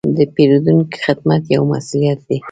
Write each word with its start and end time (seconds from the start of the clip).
د 0.17 0.19
پیرودونکو 0.35 0.95
خدمت 1.05 1.43
یو 1.55 1.61
مسوولیت 1.71 2.19
دی. 2.27 2.37